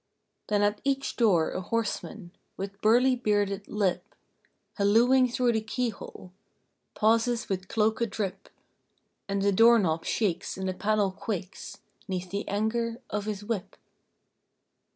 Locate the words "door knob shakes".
9.51-10.57